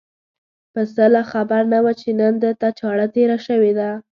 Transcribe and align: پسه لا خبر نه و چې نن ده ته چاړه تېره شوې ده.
پسه 0.73 1.03
لا 1.13 1.23
خبر 1.31 1.61
نه 1.73 1.79
و 1.83 1.87
چې 2.01 2.09
نن 2.19 2.33
ده 2.41 2.51
ته 2.61 2.67
چاړه 2.79 3.07
تېره 3.15 3.37
شوې 3.47 3.71
ده. 3.79 3.89